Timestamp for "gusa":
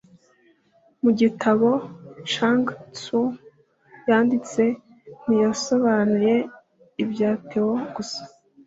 7.95-8.21